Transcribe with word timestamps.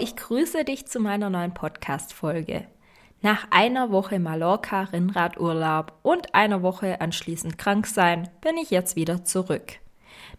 Ich 0.00 0.16
grüße 0.16 0.64
dich 0.64 0.86
zu 0.86 0.98
meiner 0.98 1.28
neuen 1.28 1.52
Podcast-Folge. 1.52 2.66
Nach 3.20 3.46
einer 3.50 3.92
Woche 3.92 4.18
Mallorca 4.18 4.84
Rennradurlaub 4.84 5.92
und 6.02 6.34
einer 6.34 6.62
Woche 6.62 7.02
anschließend 7.02 7.58
krank 7.58 7.86
sein, 7.86 8.30
bin 8.40 8.56
ich 8.56 8.70
jetzt 8.70 8.96
wieder 8.96 9.24
zurück. 9.24 9.74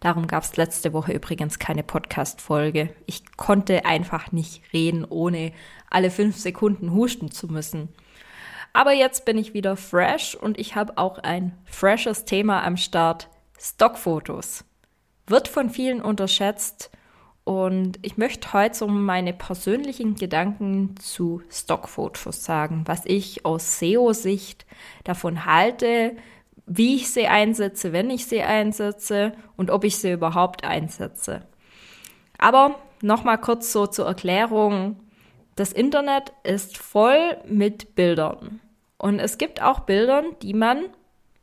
Darum 0.00 0.26
gab 0.26 0.42
es 0.42 0.56
letzte 0.56 0.92
Woche 0.92 1.12
übrigens 1.12 1.60
keine 1.60 1.84
Podcast-Folge. 1.84 2.92
Ich 3.06 3.36
konnte 3.36 3.84
einfach 3.84 4.32
nicht 4.32 4.62
reden, 4.72 5.04
ohne 5.04 5.52
alle 5.88 6.10
fünf 6.10 6.36
Sekunden 6.36 6.92
husten 6.92 7.30
zu 7.30 7.46
müssen. 7.46 7.88
Aber 8.72 8.92
jetzt 8.92 9.24
bin 9.24 9.38
ich 9.38 9.54
wieder 9.54 9.76
fresh 9.76 10.34
und 10.34 10.58
ich 10.58 10.74
habe 10.74 10.98
auch 10.98 11.18
ein 11.18 11.56
freshes 11.66 12.24
Thema 12.24 12.64
am 12.64 12.76
Start. 12.76 13.28
Stockfotos. 13.60 14.64
Wird 15.28 15.46
von 15.46 15.70
vielen 15.70 16.02
unterschätzt 16.02 16.90
und 17.44 17.98
ich 18.02 18.16
möchte 18.16 18.52
heute 18.52 18.76
so 18.76 18.86
meine 18.86 19.32
persönlichen 19.32 20.14
Gedanken 20.14 20.94
zu 20.96 21.42
Stockfotos 21.50 22.44
sagen, 22.44 22.82
was 22.86 23.04
ich 23.04 23.44
aus 23.44 23.78
SEO-Sicht 23.78 24.64
davon 25.02 25.44
halte, 25.44 26.16
wie 26.66 26.94
ich 26.94 27.10
sie 27.10 27.26
einsetze, 27.26 27.92
wenn 27.92 28.10
ich 28.10 28.26
sie 28.26 28.42
einsetze 28.42 29.32
und 29.56 29.70
ob 29.70 29.82
ich 29.82 29.96
sie 29.96 30.12
überhaupt 30.12 30.64
einsetze. 30.64 31.42
Aber 32.38 32.76
nochmal 33.02 33.38
kurz 33.38 33.72
so 33.72 33.86
zur 33.86 34.06
Erklärung. 34.06 35.00
Das 35.56 35.72
Internet 35.72 36.32
ist 36.44 36.78
voll 36.78 37.36
mit 37.46 37.94
Bildern. 37.96 38.60
Und 38.98 39.18
es 39.18 39.36
gibt 39.36 39.60
auch 39.60 39.80
Bilder, 39.80 40.22
die 40.42 40.54
man 40.54 40.84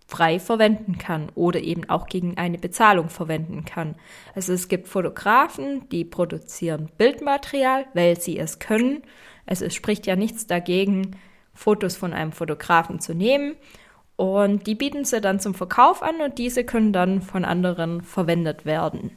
frei 0.10 0.40
verwenden 0.40 0.98
kann 0.98 1.30
oder 1.36 1.62
eben 1.62 1.88
auch 1.88 2.08
gegen 2.08 2.36
eine 2.40 2.58
Bezahlung 2.58 3.10
verwenden 3.10 3.64
kann. 3.64 3.94
Also 4.34 4.54
es 4.54 4.68
gibt 4.68 4.88
Fotografen, 4.88 5.88
die 5.90 6.04
produzieren 6.04 6.90
Bildmaterial, 6.98 7.86
weil 7.94 8.20
sie 8.20 8.40
es 8.40 8.58
können. 8.58 9.04
Also 9.46 9.66
es 9.66 9.76
spricht 9.76 10.08
ja 10.08 10.16
nichts 10.16 10.48
dagegen, 10.48 11.16
Fotos 11.54 11.96
von 11.96 12.14
einem 12.14 12.32
Fotografen 12.32 13.00
zu 13.00 13.14
nehmen. 13.14 13.56
Und 14.16 14.66
die 14.66 14.74
bieten 14.74 15.06
sie 15.06 15.22
dann 15.22 15.40
zum 15.40 15.54
Verkauf 15.54 16.02
an 16.02 16.22
und 16.22 16.40
diese 16.40 16.64
können 16.64 16.92
dann 16.92 17.22
von 17.22 17.46
anderen 17.46 18.02
verwendet 18.02 18.66
werden. 18.66 19.12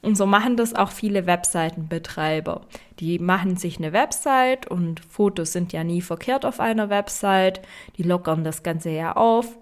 Und 0.00 0.16
so 0.16 0.24
machen 0.24 0.56
das 0.56 0.74
auch 0.74 0.92
viele 0.92 1.26
Webseitenbetreiber. 1.26 2.62
Die 3.00 3.18
machen 3.18 3.58
sich 3.58 3.76
eine 3.76 3.92
Website 3.92 4.66
und 4.66 5.00
Fotos 5.00 5.52
sind 5.52 5.74
ja 5.74 5.84
nie 5.84 6.00
verkehrt 6.00 6.46
auf 6.46 6.58
einer 6.58 6.88
Website. 6.88 7.60
Die 7.98 8.02
lockern 8.02 8.44
das 8.44 8.62
Ganze 8.62 8.88
ja 8.88 9.14
auf 9.14 9.58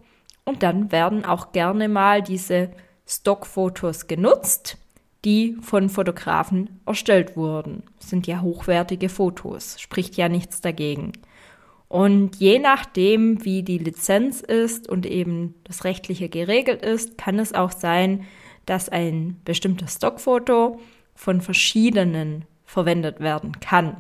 und 0.47 0.63
dann 0.63 0.91
werden 0.91 1.27
auch 1.27 1.53
gerne 1.53 1.89
mal 1.89 2.23
diese 2.23 2.71
Stockfotos 3.07 4.07
genutzt, 4.07 4.79
die 5.25 5.57
von 5.61 5.91
Fotografen 5.91 6.81
erstellt 6.87 7.37
wurden. 7.37 7.83
Das 7.99 8.11
sind 8.11 8.27
ja 8.27 8.41
hochwertige 8.41 9.09
Fotos, 9.09 9.79
spricht 9.81 10.17
ja 10.17 10.29
nichts 10.29 10.61
dagegen. 10.61 11.13
Und 11.89 12.37
je 12.37 12.59
nachdem, 12.59 13.45
wie 13.45 13.63
die 13.63 13.79
Lizenz 13.79 14.41
ist 14.41 14.89
und 14.89 15.05
eben 15.05 15.55
das 15.65 15.85
rechtliche 15.85 16.29
geregelt 16.29 16.83
ist, 16.83 17.19
kann 17.19 17.39
es 17.39 17.53
auch 17.53 17.73
sein, 17.73 18.25
dass 18.67 18.89
ein 18.89 19.41
bestimmtes 19.45 19.95
Stockfoto 19.95 20.81
von 21.15 21.41
verschiedenen 21.41 22.45
verwendet 22.65 23.21
werden 23.21 23.61
kann. 23.61 23.97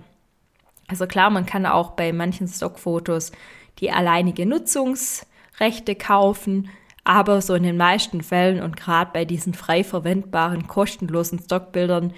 Also 0.88 1.06
klar, 1.06 1.30
man 1.30 1.46
kann 1.46 1.66
auch 1.66 1.92
bei 1.92 2.12
manchen 2.12 2.46
Stockfotos 2.46 3.32
die 3.78 3.90
alleinige 3.90 4.44
Nutzungs- 4.44 5.26
Rechte 5.58 5.94
kaufen, 5.94 6.70
aber 7.04 7.40
so 7.40 7.54
in 7.54 7.62
den 7.62 7.76
meisten 7.76 8.22
Fällen 8.22 8.62
und 8.62 8.76
gerade 8.76 9.10
bei 9.12 9.24
diesen 9.24 9.54
frei 9.54 9.84
verwendbaren, 9.84 10.66
kostenlosen 10.66 11.38
Stockbildern, 11.38 12.12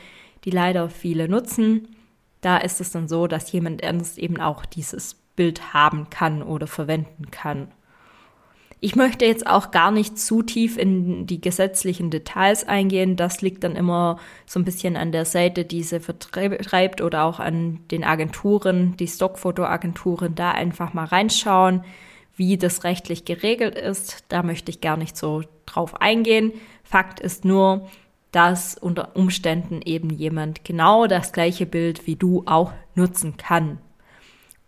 die 0.45 0.51
leider 0.51 0.89
viele 0.89 1.29
nutzen, 1.29 1.97
da 2.41 2.57
ist 2.57 2.81
es 2.81 2.93
dann 2.93 3.09
so, 3.09 3.27
dass 3.27 3.53
jemand 3.53 3.83
ernst 3.83 4.19
eben 4.19 4.41
auch 4.41 4.65
dieses 4.65 5.15
Bild 5.37 5.75
haben 5.75 6.09
kann 6.11 6.43
oder 6.43 6.67
verwenden 6.67 7.31
kann. 7.31 7.69
Ich 8.81 8.95
möchte 8.95 9.25
jetzt 9.25 9.47
auch 9.47 9.73
gar 9.73 9.91
nicht 9.91 10.19
zu 10.19 10.43
tief 10.43 10.79
in 10.79 11.27
die 11.27 11.41
gesetzlichen 11.41 12.11
Details 12.11 12.67
eingehen. 12.67 13.17
Das 13.17 13.43
liegt 13.43 13.65
dann 13.65 13.75
immer 13.75 14.21
so 14.47 14.61
ein 14.61 14.65
bisschen 14.65 14.97
an 14.97 15.11
der 15.11 15.25
Seite, 15.25 15.65
die 15.65 15.83
sie 15.83 15.99
vertreibt 15.99 17.01
oder 17.01 17.25
auch 17.25 17.41
an 17.41 17.81
den 17.91 18.05
Agenturen, 18.05 18.97
die 18.97 19.09
Stockfotoagenturen, 19.09 20.37
da 20.37 20.53
einfach 20.53 20.95
mal 20.95 21.07
reinschauen 21.07 21.85
wie 22.39 22.57
das 22.57 22.85
rechtlich 22.85 23.25
geregelt 23.25 23.75
ist, 23.75 24.25
da 24.29 24.43
möchte 24.43 24.71
ich 24.71 24.81
gar 24.81 24.97
nicht 24.97 25.17
so 25.17 25.43
drauf 25.67 26.01
eingehen. 26.01 26.53
Fakt 26.85 27.21
ist 27.21 27.45
nur, 27.45 27.89
dass 28.33 28.77
unter 28.77 29.17
Umständen 29.17 29.83
eben 29.83 30.11
jemand 30.11 30.65
genau 30.65 31.07
das 31.07 31.33
gleiche 31.33 31.67
Bild 31.67 32.07
wie 32.07 32.17
du 32.17 32.45
auch 32.47 32.73
nutzen 32.95 33.37
kann. 33.37 33.79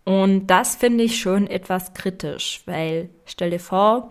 Und 0.03 0.47
das 0.47 0.75
finde 0.75 1.03
ich 1.03 1.19
schon 1.19 1.47
etwas 1.47 1.93
kritisch, 1.93 2.61
weil 2.65 3.09
stell 3.25 3.51
dir 3.51 3.59
vor, 3.59 4.09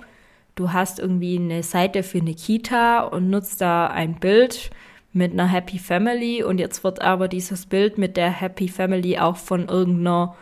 du 0.54 0.72
hast 0.72 0.98
irgendwie 0.98 1.36
eine 1.36 1.62
Seite 1.62 2.02
für 2.02 2.18
eine 2.18 2.34
Kita 2.34 3.00
und 3.00 3.28
nutzt 3.28 3.60
da 3.60 3.88
ein 3.88 4.20
Bild 4.20 4.70
mit 5.12 5.32
einer 5.32 5.48
Happy 5.48 5.78
Family 5.78 6.42
und 6.44 6.58
jetzt 6.58 6.84
wird 6.84 7.02
aber 7.02 7.28
dieses 7.28 7.66
Bild 7.66 7.98
mit 7.98 8.16
der 8.16 8.30
Happy 8.30 8.68
Family 8.68 9.18
auch 9.18 9.36
von 9.36 9.68
irgendeiner 9.68 10.36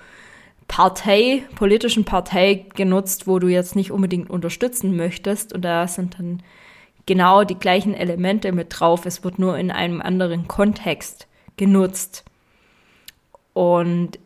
Partei, 0.69 1.43
politischen 1.56 2.05
Partei 2.05 2.67
genutzt, 2.75 3.27
wo 3.27 3.39
du 3.39 3.49
jetzt 3.49 3.75
nicht 3.75 3.91
unbedingt 3.91 4.31
unterstützen 4.31 4.97
möchtest. 4.97 5.53
Und 5.53 5.62
da 5.62 5.89
sind 5.89 6.19
dann 6.19 6.43
genau 7.06 7.43
die 7.43 7.59
gleichen 7.59 7.95
Elemente 7.95 8.53
mit 8.53 8.69
drauf. 8.78 9.07
Es 9.07 9.25
wird 9.25 9.39
nur 9.39 9.59
in 9.59 9.71
einem 9.71 10.01
anderen 10.01 10.47
Kontext 10.47 11.27
genutzt. 11.57 12.25
Und 13.55 14.19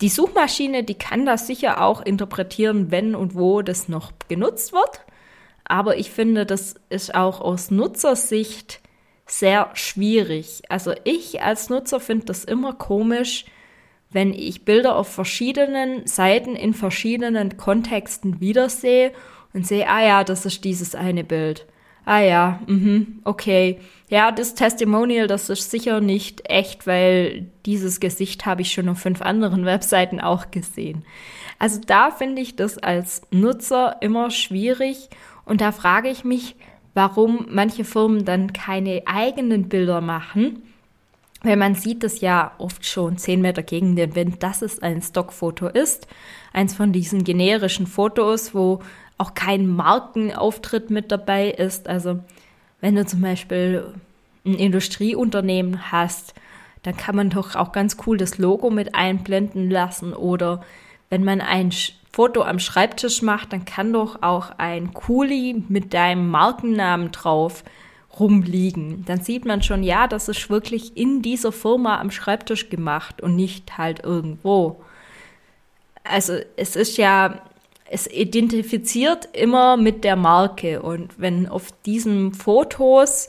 die 0.00 0.08
Suchmaschine, 0.08 0.84
die 0.84 0.94
kann 0.94 1.26
das 1.26 1.46
sicher 1.46 1.82
auch 1.82 2.00
interpretieren, 2.00 2.90
wenn 2.90 3.14
und 3.14 3.34
wo 3.34 3.62
das 3.62 3.88
noch 3.88 4.12
genutzt 4.28 4.72
wird. 4.72 5.00
Aber 5.64 5.98
ich 5.98 6.10
finde, 6.10 6.46
das 6.46 6.76
ist 6.88 7.14
auch 7.14 7.40
aus 7.40 7.70
Nutzersicht 7.70 8.80
sehr 9.26 9.70
schwierig. 9.74 10.62
Also 10.68 10.92
ich 11.04 11.42
als 11.42 11.68
Nutzer 11.68 11.98
finde 11.98 12.26
das 12.26 12.44
immer 12.44 12.72
komisch, 12.72 13.44
wenn 14.16 14.32
ich 14.32 14.64
Bilder 14.64 14.96
auf 14.96 15.08
verschiedenen 15.08 16.06
Seiten 16.06 16.56
in 16.56 16.72
verschiedenen 16.72 17.58
Kontexten 17.58 18.40
wiedersehe 18.40 19.12
und 19.52 19.66
sehe, 19.66 19.86
ah 19.90 20.02
ja, 20.02 20.24
das 20.24 20.46
ist 20.46 20.64
dieses 20.64 20.94
eine 20.94 21.22
Bild. 21.22 21.66
Ah 22.06 22.20
ja, 22.20 22.60
mhm, 22.66 23.20
okay. 23.24 23.78
Ja, 24.08 24.32
das 24.32 24.54
Testimonial, 24.54 25.26
das 25.26 25.50
ist 25.50 25.70
sicher 25.70 26.00
nicht 26.00 26.48
echt, 26.48 26.86
weil 26.86 27.48
dieses 27.66 28.00
Gesicht 28.00 28.46
habe 28.46 28.62
ich 28.62 28.72
schon 28.72 28.88
auf 28.88 29.00
fünf 29.00 29.20
anderen 29.20 29.64
Webseiten 29.66 30.18
auch 30.18 30.50
gesehen. 30.50 31.04
Also 31.58 31.82
da 31.86 32.10
finde 32.10 32.40
ich 32.40 32.56
das 32.56 32.78
als 32.78 33.20
Nutzer 33.30 33.98
immer 34.00 34.30
schwierig 34.30 35.10
und 35.44 35.60
da 35.60 35.72
frage 35.72 36.08
ich 36.08 36.24
mich, 36.24 36.56
warum 36.94 37.48
manche 37.50 37.84
Firmen 37.84 38.24
dann 38.24 38.54
keine 38.54 39.02
eigenen 39.04 39.68
Bilder 39.68 40.00
machen 40.00 40.62
weil 41.46 41.56
man 41.56 41.74
sieht 41.74 42.04
es 42.04 42.20
ja 42.20 42.52
oft 42.58 42.84
schon 42.84 43.18
zehn 43.18 43.40
Meter 43.40 43.62
gegen 43.62 43.96
den 43.96 44.14
Wind, 44.14 44.42
dass 44.42 44.62
es 44.62 44.82
ein 44.82 45.00
Stockfoto 45.02 45.68
ist. 45.68 46.06
Eins 46.52 46.74
von 46.74 46.92
diesen 46.92 47.24
generischen 47.24 47.86
Fotos, 47.86 48.54
wo 48.54 48.80
auch 49.18 49.34
kein 49.34 49.66
Markenauftritt 49.68 50.90
mit 50.90 51.10
dabei 51.10 51.50
ist. 51.50 51.88
Also 51.88 52.20
wenn 52.80 52.94
du 52.94 53.06
zum 53.06 53.20
Beispiel 53.20 53.94
ein 54.44 54.54
Industrieunternehmen 54.54 55.90
hast, 55.90 56.34
dann 56.82 56.96
kann 56.96 57.16
man 57.16 57.30
doch 57.30 57.56
auch 57.56 57.72
ganz 57.72 57.96
cool 58.06 58.16
das 58.16 58.38
Logo 58.38 58.70
mit 58.70 58.94
einblenden 58.94 59.70
lassen. 59.70 60.12
Oder 60.12 60.62
wenn 61.10 61.24
man 61.24 61.40
ein 61.40 61.72
Foto 62.12 62.42
am 62.42 62.58
Schreibtisch 62.58 63.22
macht, 63.22 63.52
dann 63.52 63.64
kann 63.64 63.92
doch 63.92 64.22
auch 64.22 64.50
ein 64.58 64.94
Kuli 64.94 65.64
mit 65.68 65.94
deinem 65.94 66.30
Markennamen 66.30 67.10
drauf 67.12 67.64
rumliegen, 68.18 69.04
dann 69.06 69.20
sieht 69.20 69.44
man 69.44 69.62
schon, 69.62 69.82
ja, 69.82 70.06
das 70.06 70.28
ist 70.28 70.48
wirklich 70.50 70.96
in 70.96 71.22
dieser 71.22 71.52
Firma 71.52 72.00
am 72.00 72.10
Schreibtisch 72.10 72.68
gemacht 72.70 73.20
und 73.20 73.36
nicht 73.36 73.78
halt 73.78 74.04
irgendwo. 74.04 74.82
Also 76.04 76.38
es 76.56 76.76
ist 76.76 76.96
ja, 76.98 77.42
es 77.88 78.06
identifiziert 78.06 79.28
immer 79.32 79.76
mit 79.76 80.04
der 80.04 80.16
Marke 80.16 80.82
und 80.82 81.18
wenn 81.18 81.48
auf 81.48 81.72
diesen 81.84 82.34
Fotos 82.34 83.28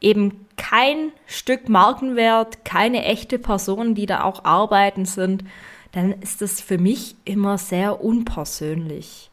eben 0.00 0.46
kein 0.56 1.12
Stück 1.26 1.68
Markenwert, 1.68 2.64
keine 2.64 3.04
echte 3.04 3.38
Person, 3.38 3.94
die 3.94 4.06
da 4.06 4.24
auch 4.24 4.44
arbeiten 4.44 5.04
sind, 5.04 5.44
dann 5.92 6.12
ist 6.12 6.40
das 6.40 6.60
für 6.60 6.78
mich 6.78 7.16
immer 7.24 7.58
sehr 7.58 8.02
unpersönlich. 8.02 9.30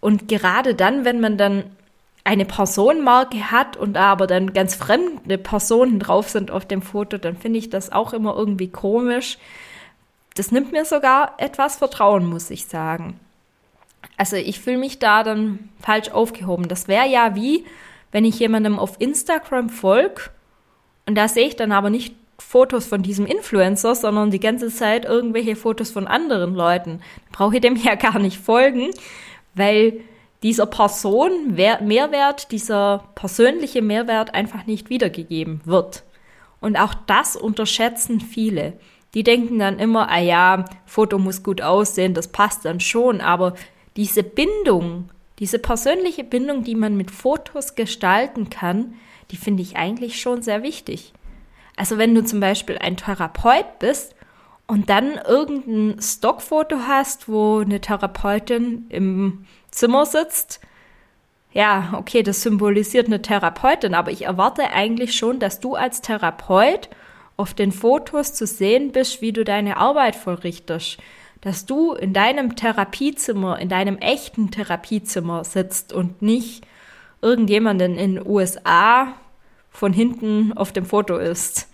Und 0.00 0.28
gerade 0.28 0.74
dann, 0.74 1.04
wenn 1.04 1.20
man 1.20 1.36
dann 1.36 1.64
eine 2.28 2.44
Personenmarke 2.44 3.50
hat 3.50 3.78
und 3.78 3.96
aber 3.96 4.26
dann 4.26 4.52
ganz 4.52 4.74
fremde 4.74 5.38
Personen 5.38 5.98
drauf 5.98 6.28
sind 6.28 6.50
auf 6.50 6.66
dem 6.66 6.82
Foto, 6.82 7.16
dann 7.16 7.38
finde 7.38 7.58
ich 7.58 7.70
das 7.70 7.90
auch 7.90 8.12
immer 8.12 8.36
irgendwie 8.36 8.68
komisch. 8.68 9.38
Das 10.34 10.52
nimmt 10.52 10.70
mir 10.70 10.84
sogar 10.84 11.32
etwas 11.38 11.76
Vertrauen, 11.76 12.26
muss 12.26 12.50
ich 12.50 12.66
sagen. 12.66 13.18
Also 14.18 14.36
ich 14.36 14.60
fühle 14.60 14.76
mich 14.76 14.98
da 14.98 15.22
dann 15.22 15.70
falsch 15.80 16.10
aufgehoben. 16.10 16.68
Das 16.68 16.86
wäre 16.86 17.08
ja 17.08 17.34
wie, 17.34 17.64
wenn 18.12 18.26
ich 18.26 18.38
jemandem 18.38 18.78
auf 18.78 19.00
Instagram 19.00 19.70
folge 19.70 20.24
und 21.06 21.14
da 21.14 21.28
sehe 21.28 21.48
ich 21.48 21.56
dann 21.56 21.72
aber 21.72 21.88
nicht 21.88 22.14
Fotos 22.38 22.86
von 22.86 23.02
diesem 23.02 23.24
Influencer, 23.24 23.94
sondern 23.94 24.30
die 24.30 24.38
ganze 24.38 24.68
Zeit 24.68 25.06
irgendwelche 25.06 25.56
Fotos 25.56 25.90
von 25.90 26.06
anderen 26.06 26.54
Leuten. 26.54 27.00
Brauche 27.32 27.54
ich 27.54 27.62
dem 27.62 27.76
ja 27.82 27.94
gar 27.94 28.18
nicht 28.18 28.36
folgen, 28.38 28.90
weil 29.54 30.02
dieser 30.42 30.66
Person 30.66 31.54
Mehrwert, 31.54 32.52
dieser 32.52 33.04
persönliche 33.14 33.82
Mehrwert 33.82 34.34
einfach 34.34 34.66
nicht 34.66 34.90
wiedergegeben 34.90 35.60
wird. 35.64 36.04
Und 36.60 36.76
auch 36.76 36.94
das 37.06 37.36
unterschätzen 37.36 38.20
viele. 38.20 38.74
Die 39.14 39.22
denken 39.22 39.58
dann 39.58 39.78
immer, 39.78 40.10
ah 40.10 40.20
ja, 40.20 40.64
Foto 40.86 41.18
muss 41.18 41.42
gut 41.42 41.62
aussehen, 41.62 42.14
das 42.14 42.28
passt 42.28 42.64
dann 42.64 42.80
schon, 42.80 43.20
aber 43.20 43.54
diese 43.96 44.22
Bindung, 44.22 45.10
diese 45.38 45.58
persönliche 45.58 46.24
Bindung, 46.24 46.62
die 46.62 46.74
man 46.74 46.96
mit 46.96 47.10
Fotos 47.10 47.74
gestalten 47.74 48.50
kann, 48.50 48.94
die 49.30 49.36
finde 49.36 49.62
ich 49.62 49.76
eigentlich 49.76 50.20
schon 50.20 50.42
sehr 50.42 50.62
wichtig. 50.62 51.12
Also 51.76 51.96
wenn 51.96 52.14
du 52.14 52.24
zum 52.24 52.40
Beispiel 52.40 52.78
ein 52.78 52.96
Therapeut 52.96 53.78
bist 53.78 54.14
und 54.66 54.90
dann 54.90 55.14
irgendein 55.26 56.02
Stockfoto 56.02 56.76
hast, 56.86 57.28
wo 57.28 57.58
eine 57.58 57.80
Therapeutin 57.80 58.86
im 58.88 59.46
Zimmer 59.70 60.06
sitzt, 60.06 60.60
ja, 61.52 61.94
okay, 61.96 62.22
das 62.22 62.42
symbolisiert 62.42 63.06
eine 63.06 63.22
Therapeutin, 63.22 63.94
aber 63.94 64.10
ich 64.10 64.22
erwarte 64.22 64.70
eigentlich 64.70 65.16
schon, 65.16 65.38
dass 65.38 65.60
du 65.60 65.74
als 65.74 66.00
Therapeut 66.02 66.88
auf 67.36 67.54
den 67.54 67.72
Fotos 67.72 68.34
zu 68.34 68.46
sehen 68.46 68.92
bist, 68.92 69.22
wie 69.22 69.32
du 69.32 69.44
deine 69.44 69.76
Arbeit 69.76 70.16
vollrichtest. 70.16 70.98
Dass 71.40 71.66
du 71.66 71.94
in 71.94 72.12
deinem 72.12 72.56
Therapiezimmer, 72.56 73.58
in 73.60 73.68
deinem 73.68 73.96
echten 73.98 74.50
Therapiezimmer 74.50 75.44
sitzt 75.44 75.92
und 75.92 76.20
nicht 76.20 76.66
irgendjemanden 77.22 77.96
in 77.96 78.16
den 78.16 78.26
USA 78.26 79.14
von 79.70 79.92
hinten 79.92 80.52
auf 80.52 80.72
dem 80.72 80.84
Foto 80.84 81.16
ist. 81.16 81.68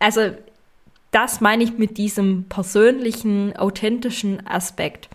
Also 0.00 0.32
das 1.10 1.40
meine 1.40 1.64
ich 1.64 1.78
mit 1.78 1.96
diesem 1.96 2.44
persönlichen, 2.48 3.56
authentischen 3.56 4.46
Aspekt. 4.46 5.08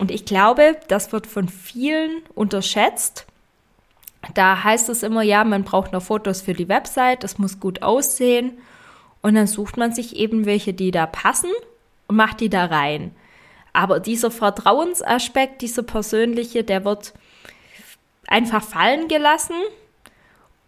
Und 0.00 0.10
ich 0.10 0.24
glaube, 0.24 0.78
das 0.88 1.12
wird 1.12 1.26
von 1.26 1.46
vielen 1.50 2.22
unterschätzt. 2.34 3.26
Da 4.32 4.64
heißt 4.64 4.88
es 4.88 5.02
immer, 5.02 5.20
ja, 5.20 5.44
man 5.44 5.62
braucht 5.62 5.92
noch 5.92 6.02
Fotos 6.02 6.40
für 6.40 6.54
die 6.54 6.70
Website, 6.70 7.22
das 7.22 7.36
muss 7.36 7.60
gut 7.60 7.82
aussehen. 7.82 8.56
Und 9.20 9.34
dann 9.34 9.46
sucht 9.46 9.76
man 9.76 9.92
sich 9.92 10.16
eben 10.16 10.46
welche, 10.46 10.72
die 10.72 10.90
da 10.90 11.04
passen 11.04 11.50
und 12.08 12.16
macht 12.16 12.40
die 12.40 12.48
da 12.48 12.64
rein. 12.64 13.14
Aber 13.74 14.00
dieser 14.00 14.30
Vertrauensaspekt, 14.30 15.60
dieser 15.60 15.82
persönliche, 15.82 16.64
der 16.64 16.86
wird 16.86 17.12
einfach 18.26 18.62
fallen 18.62 19.06
gelassen. 19.06 19.56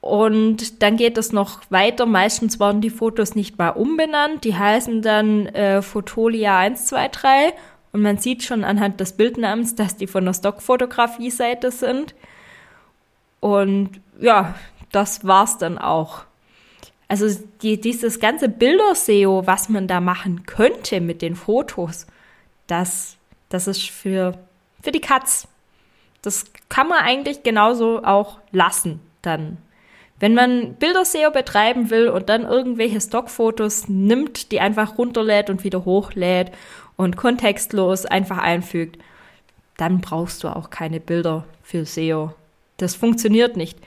Und 0.02 0.82
dann 0.82 0.98
geht 0.98 1.16
es 1.16 1.32
noch 1.32 1.62
weiter. 1.70 2.04
Meistens 2.04 2.60
werden 2.60 2.82
die 2.82 2.90
Fotos 2.90 3.34
nicht 3.34 3.56
mal 3.56 3.70
umbenannt. 3.70 4.44
Die 4.44 4.54
heißen 4.54 5.00
dann 5.00 5.46
äh, 5.46 5.80
Fotolia 5.80 6.58
123 6.58 7.54
und 7.92 8.00
man 8.00 8.18
sieht 8.18 8.42
schon 8.42 8.64
anhand 8.64 9.00
des 9.00 9.12
Bildnamens, 9.12 9.74
dass 9.74 9.96
die 9.96 10.06
von 10.06 10.24
der 10.24 10.32
Stockfotografie-Seite 10.32 11.70
sind. 11.70 12.14
Und 13.40 14.00
ja, 14.18 14.54
das 14.92 15.26
war's 15.26 15.58
dann 15.58 15.78
auch. 15.78 16.24
Also 17.08 17.28
die, 17.60 17.78
dieses 17.78 18.20
ganze 18.20 18.48
Bilder-SEO, 18.48 19.46
was 19.46 19.68
man 19.68 19.86
da 19.86 20.00
machen 20.00 20.46
könnte 20.46 21.02
mit 21.02 21.20
den 21.20 21.36
Fotos, 21.36 22.06
das, 22.66 23.16
das 23.50 23.66
ist 23.66 23.90
für, 23.90 24.38
für 24.80 24.92
die 24.92 25.00
Katz. 25.00 25.46
Das 26.22 26.46
kann 26.70 26.88
man 26.88 27.00
eigentlich 27.00 27.42
genauso 27.42 28.02
auch 28.02 28.38
lassen 28.52 29.00
dann. 29.20 29.58
Wenn 30.18 30.34
man 30.34 30.76
Bilder-SEO 30.76 31.32
betreiben 31.32 31.90
will 31.90 32.08
und 32.08 32.28
dann 32.28 32.44
irgendwelche 32.44 33.00
Stockfotos 33.00 33.88
nimmt, 33.88 34.52
die 34.52 34.60
einfach 34.60 34.96
runterlädt 34.96 35.50
und 35.50 35.64
wieder 35.64 35.84
hochlädt 35.84 36.52
und 36.96 37.16
kontextlos 37.16 38.06
einfach 38.06 38.38
einfügt, 38.38 38.98
dann 39.76 40.00
brauchst 40.00 40.44
du 40.44 40.48
auch 40.48 40.70
keine 40.70 41.00
Bilder 41.00 41.44
für 41.62 41.84
SEO. 41.84 42.34
Das 42.76 42.94
funktioniert 42.94 43.56
nicht. 43.56 43.78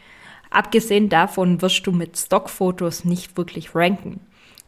Abgesehen 0.49 1.09
davon 1.09 1.61
wirst 1.61 1.85
du 1.85 1.91
mit 1.91 2.17
Stockfotos 2.17 3.05
nicht 3.05 3.37
wirklich 3.37 3.75
ranken. 3.75 4.21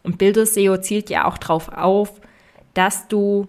Und 0.03 0.17
Bilder-SEO 0.17 0.77
zielt 0.77 1.09
ja 1.09 1.25
auch 1.25 1.37
darauf 1.37 1.69
auf, 1.69 2.21
dass 2.73 3.07
du 3.07 3.47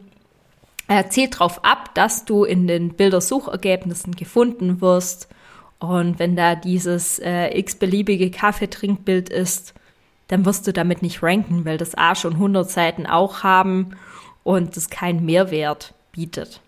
äh, 0.89 1.09
zielt 1.09 1.35
darauf 1.35 1.65
ab, 1.65 1.95
dass 1.95 2.25
du 2.25 2.45
in 2.45 2.67
den 2.67 2.95
Bildersuchergebnissen 2.95 4.17
gefunden 4.17 4.81
wirst. 4.81 5.29
Und 5.79 6.19
wenn 6.19 6.35
da 6.35 6.55
dieses 6.55 7.19
äh, 7.19 7.57
x-beliebige 7.59 8.31
Kaffeetrinkbild 8.31 9.29
ist, 9.29 9.75
dann 10.29 10.45
wirst 10.45 10.67
du 10.67 10.73
damit 10.73 11.03
nicht 11.03 11.23
ranken, 11.23 11.65
weil 11.65 11.79
das 11.79 11.97
A 11.97 12.15
schon 12.15 12.35
100 12.35 12.71
Seiten 12.71 13.07
auch 13.07 13.43
haben 13.43 13.97
und 14.45 14.77
es 14.77 14.91
keinen 14.91 15.25
Mehrwert 15.25 15.95
bietet. 16.13 16.61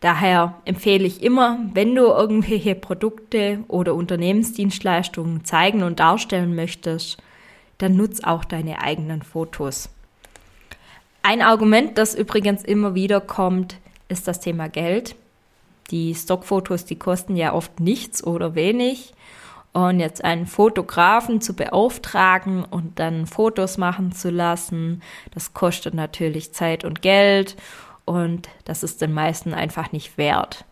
Daher 0.00 0.54
empfehle 0.64 1.04
ich 1.04 1.22
immer, 1.22 1.58
wenn 1.74 1.94
du 1.94 2.04
irgendwelche 2.04 2.74
Produkte 2.74 3.64
oder 3.66 3.94
Unternehmensdienstleistungen 3.94 5.44
zeigen 5.44 5.82
und 5.82 5.98
darstellen 5.98 6.54
möchtest, 6.54 7.20
dann 7.78 7.96
nutz 7.96 8.22
auch 8.22 8.44
deine 8.44 8.80
eigenen 8.80 9.22
Fotos. 9.22 9.88
Ein 11.22 11.42
Argument, 11.42 11.98
das 11.98 12.14
übrigens 12.14 12.62
immer 12.62 12.94
wieder 12.94 13.20
kommt, 13.20 13.76
ist 14.08 14.28
das 14.28 14.40
Thema 14.40 14.68
Geld. 14.68 15.16
Die 15.90 16.14
Stockfotos, 16.14 16.84
die 16.84 16.98
kosten 16.98 17.34
ja 17.34 17.52
oft 17.52 17.80
nichts 17.80 18.22
oder 18.24 18.54
wenig. 18.54 19.14
Und 19.78 20.00
jetzt 20.00 20.24
einen 20.24 20.48
Fotografen 20.48 21.40
zu 21.40 21.54
beauftragen 21.54 22.64
und 22.64 22.98
dann 22.98 23.26
Fotos 23.28 23.78
machen 23.78 24.10
zu 24.10 24.28
lassen, 24.28 25.02
das 25.32 25.54
kostet 25.54 25.94
natürlich 25.94 26.52
Zeit 26.52 26.84
und 26.84 27.00
Geld 27.00 27.54
und 28.04 28.48
das 28.64 28.82
ist 28.82 29.00
den 29.00 29.12
meisten 29.12 29.54
einfach 29.54 29.92
nicht 29.92 30.18
wert. 30.18 30.64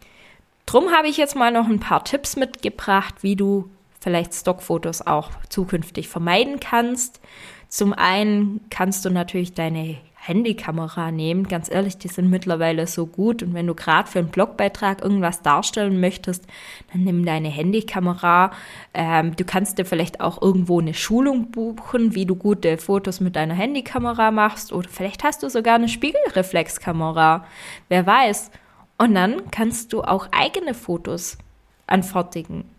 Drum 0.67 0.91
habe 0.91 1.07
ich 1.07 1.19
jetzt 1.19 1.37
mal 1.37 1.53
noch 1.53 1.69
ein 1.69 1.79
paar 1.79 2.03
Tipps 2.03 2.35
mitgebracht, 2.35 3.23
wie 3.23 3.37
du 3.37 3.71
vielleicht 4.01 4.35
Stockfotos 4.35 5.07
auch 5.07 5.31
zukünftig 5.51 6.09
vermeiden 6.09 6.59
kannst. 6.59 7.21
Zum 7.69 7.93
einen 7.93 8.61
kannst 8.71 9.05
du 9.05 9.11
natürlich 9.11 9.55
deine 9.55 9.99
Handykamera 10.27 11.11
nehmen. 11.11 11.49
Ganz 11.49 11.71
ehrlich, 11.71 11.99
die 11.99 12.09
sind 12.09 12.31
mittlerweile 12.31 12.87
so 12.87 13.07
gut. 13.07 13.43
Und 13.43 13.55
wenn 13.55 13.67
du 13.67 13.75
gerade 13.75 14.09
für 14.09 14.19
einen 14.19 14.29
Blogbeitrag 14.29 15.03
irgendwas 15.03 15.43
darstellen 15.43 16.01
möchtest, 16.01 16.47
dann 16.93 17.05
nimm 17.05 17.25
deine 17.25 17.49
Handykamera. 17.49 18.53
Ähm, 18.95 19.35
du 19.37 19.45
kannst 19.45 19.79
dir 19.79 19.85
vielleicht 19.85 20.21
auch 20.21 20.41
irgendwo 20.43 20.81
eine 20.81 20.95
Schulung 20.95 21.51
buchen, 21.51 22.15
wie 22.15 22.27
du 22.27 22.37
gute 22.37 22.79
Fotos 22.79 23.21
mit 23.21 23.37
deiner 23.37 23.55
Handykamera 23.55 24.31
machst. 24.31 24.73
Oder 24.73 24.89
vielleicht 24.89 25.25
hast 25.25 25.43
du 25.43 25.49
sogar 25.49 25.77
eine 25.77 25.89
Spiegelreflexkamera. 25.89 27.45
Wer 27.89 28.07
weiß. 28.07 28.51
Und 28.99 29.15
dann 29.15 29.51
kannst 29.51 29.93
du 29.93 30.03
auch 30.03 30.29
eigene 30.33 30.75
Fotos 30.75 31.39
anfertigen. 31.87 32.76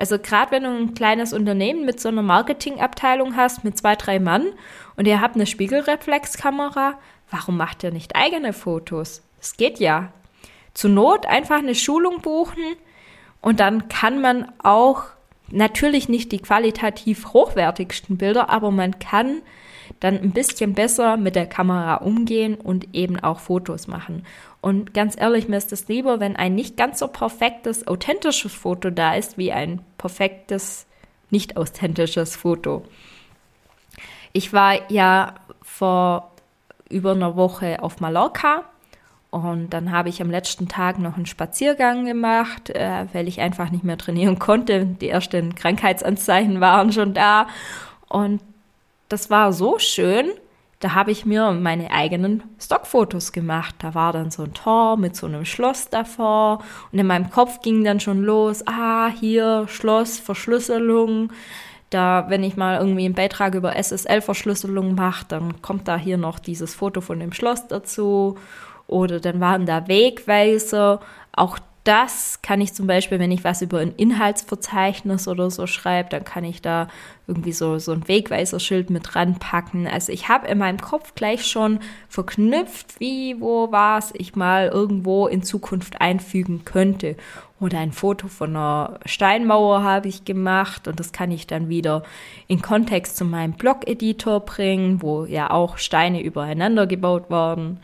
Also 0.00 0.18
gerade 0.18 0.50
wenn 0.52 0.62
du 0.62 0.70
ein 0.70 0.94
kleines 0.94 1.34
Unternehmen 1.34 1.84
mit 1.84 2.00
so 2.00 2.08
einer 2.08 2.22
Marketingabteilung 2.22 3.36
hast, 3.36 3.64
mit 3.64 3.76
zwei, 3.76 3.96
drei 3.96 4.18
Mann 4.18 4.46
und 4.96 5.06
ihr 5.06 5.20
habt 5.20 5.34
eine 5.34 5.44
Spiegelreflexkamera, 5.44 6.94
warum 7.30 7.58
macht 7.58 7.84
ihr 7.84 7.90
nicht 7.90 8.16
eigene 8.16 8.54
Fotos? 8.54 9.22
Das 9.38 9.58
geht 9.58 9.78
ja. 9.78 10.10
Zur 10.72 10.88
Not 10.88 11.26
einfach 11.26 11.58
eine 11.58 11.74
Schulung 11.74 12.22
buchen 12.22 12.62
und 13.42 13.60
dann 13.60 13.88
kann 13.88 14.22
man 14.22 14.50
auch 14.62 15.02
natürlich 15.50 16.08
nicht 16.08 16.32
die 16.32 16.40
qualitativ 16.40 17.34
hochwertigsten 17.34 18.16
Bilder, 18.16 18.48
aber 18.48 18.70
man 18.70 19.00
kann 19.00 19.42
dann 20.00 20.18
ein 20.18 20.32
bisschen 20.32 20.74
besser 20.74 21.16
mit 21.16 21.36
der 21.36 21.46
Kamera 21.46 21.96
umgehen 21.96 22.54
und 22.54 22.94
eben 22.94 23.20
auch 23.20 23.38
Fotos 23.38 23.86
machen. 23.86 24.24
Und 24.62 24.92
ganz 24.94 25.14
ehrlich, 25.18 25.48
mir 25.48 25.58
ist 25.58 25.72
es 25.72 25.88
lieber, 25.88 26.20
wenn 26.20 26.36
ein 26.36 26.54
nicht 26.54 26.76
ganz 26.76 26.98
so 26.98 27.08
perfektes, 27.08 27.86
authentisches 27.86 28.52
Foto 28.52 28.90
da 28.90 29.14
ist, 29.14 29.38
wie 29.38 29.52
ein 29.52 29.80
perfektes, 29.98 30.86
nicht 31.30 31.56
authentisches 31.56 32.34
Foto. 32.34 32.82
Ich 34.32 34.52
war 34.52 34.90
ja 34.90 35.34
vor 35.62 36.30
über 36.88 37.12
einer 37.12 37.36
Woche 37.36 37.82
auf 37.82 38.00
Mallorca 38.00 38.64
Und 39.30 39.70
dann 39.70 39.92
habe 39.92 40.08
ich 40.08 40.20
am 40.20 40.30
letzten 40.30 40.68
Tag 40.68 40.98
noch 40.98 41.16
einen 41.16 41.26
Spaziergang 41.26 42.04
gemacht, 42.04 42.70
äh, 42.70 43.06
weil 43.12 43.28
ich 43.28 43.40
einfach 43.40 43.70
nicht 43.70 43.84
mehr 43.84 43.98
trainieren 43.98 44.38
konnte. 44.38 44.86
Die 44.86 45.08
ersten 45.08 45.54
Krankheitsanzeichen 45.54 46.60
waren 46.60 46.92
schon 46.92 47.14
da. 47.14 47.46
Und 48.08 48.40
das 49.10 49.28
war 49.28 49.52
so 49.52 49.78
schön. 49.78 50.30
Da 50.78 50.94
habe 50.94 51.10
ich 51.10 51.26
mir 51.26 51.50
meine 51.52 51.90
eigenen 51.90 52.42
Stockfotos 52.58 53.32
gemacht. 53.32 53.74
Da 53.80 53.94
war 53.94 54.14
dann 54.14 54.30
so 54.30 54.44
ein 54.44 54.54
Tor 54.54 54.96
mit 54.96 55.14
so 55.14 55.26
einem 55.26 55.44
Schloss 55.44 55.90
davor. 55.90 56.62
Und 56.90 56.98
in 56.98 57.06
meinem 57.06 57.28
Kopf 57.28 57.60
ging 57.60 57.84
dann 57.84 58.00
schon 58.00 58.22
los, 58.22 58.66
ah, 58.66 59.08
hier 59.08 59.66
Schloss, 59.68 60.18
Verschlüsselung. 60.18 61.32
Da, 61.90 62.26
wenn 62.28 62.44
ich 62.44 62.56
mal 62.56 62.78
irgendwie 62.78 63.04
einen 63.04 63.14
Beitrag 63.14 63.54
über 63.54 63.76
SSL-Verschlüsselung 63.76 64.94
mache, 64.94 65.26
dann 65.28 65.60
kommt 65.60 65.86
da 65.86 65.98
hier 65.98 66.16
noch 66.16 66.38
dieses 66.38 66.74
Foto 66.74 67.02
von 67.02 67.20
dem 67.20 67.32
Schloss 67.32 67.66
dazu. 67.66 68.38
Oder 68.86 69.20
dann 69.20 69.40
waren 69.40 69.66
da 69.66 69.86
Wegweiser. 69.86 71.00
Auch 71.32 71.58
das 71.90 72.40
kann 72.40 72.60
ich 72.60 72.72
zum 72.72 72.86
Beispiel, 72.86 73.18
wenn 73.18 73.32
ich 73.32 73.42
was 73.42 73.62
über 73.62 73.80
ein 73.80 73.96
Inhaltsverzeichnis 73.96 75.26
oder 75.26 75.50
so 75.50 75.66
schreibe, 75.66 76.08
dann 76.08 76.22
kann 76.22 76.44
ich 76.44 76.62
da 76.62 76.86
irgendwie 77.26 77.50
so, 77.50 77.80
so 77.80 77.90
ein 77.90 78.06
Wegweiserschild 78.06 78.90
mit 78.90 79.16
ranpacken. 79.16 79.88
Also 79.88 80.12
ich 80.12 80.28
habe 80.28 80.46
in 80.46 80.58
meinem 80.58 80.80
Kopf 80.80 81.16
gleich 81.16 81.44
schon 81.48 81.80
verknüpft, 82.08 83.00
wie, 83.00 83.40
wo, 83.40 83.72
was 83.72 84.14
ich 84.16 84.36
mal 84.36 84.68
irgendwo 84.68 85.26
in 85.26 85.42
Zukunft 85.42 86.00
einfügen 86.00 86.64
könnte. 86.64 87.16
Oder 87.58 87.80
ein 87.80 87.90
Foto 87.90 88.28
von 88.28 88.50
einer 88.50 89.00
Steinmauer 89.04 89.82
habe 89.82 90.06
ich 90.06 90.24
gemacht 90.24 90.86
und 90.86 91.00
das 91.00 91.10
kann 91.10 91.32
ich 91.32 91.48
dann 91.48 91.68
wieder 91.68 92.04
in 92.46 92.62
Kontext 92.62 93.16
zu 93.16 93.24
meinem 93.24 93.54
Blog-Editor 93.54 94.38
bringen, 94.38 95.02
wo 95.02 95.24
ja 95.24 95.50
auch 95.50 95.76
Steine 95.76 96.22
übereinander 96.22 96.86
gebaut 96.86 97.30
werden. 97.30 97.80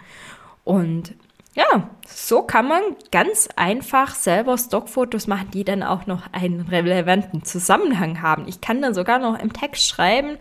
Und 0.63 1.17
ja, 1.57 1.89
so 2.07 2.43
kann 2.43 2.69
man 2.69 2.83
ganz 3.11 3.49
einfach 3.57 4.15
selber 4.15 4.59
Stockfotos 4.59 5.27
machen, 5.27 5.51
die 5.53 5.65
dann 5.65 5.83
auch 5.83 6.07
noch 6.07 6.25
einen 6.33 6.61
relevanten 6.61 7.45
Zusammenhang 7.45 8.21
haben. 8.21 8.47
Ich 8.47 8.61
kann 8.61 8.83
dann 8.83 8.93
sogar 8.93 9.19
noch 9.19 9.39
im 9.39 9.55
Text 9.55 9.89
schreiben, 9.89 10.37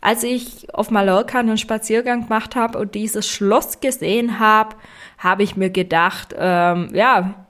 als 0.00 0.24
ich 0.24 0.74
auf 0.74 0.90
Mallorca 0.90 1.38
einen 1.38 1.56
Spaziergang 1.56 2.24
gemacht 2.24 2.56
habe 2.56 2.78
und 2.78 2.96
dieses 2.96 3.28
Schloss 3.28 3.78
gesehen 3.78 4.40
habe, 4.40 4.74
habe 5.18 5.44
ich 5.44 5.56
mir 5.56 5.70
gedacht, 5.70 6.34
ähm, 6.36 6.90
ja, 6.94 7.46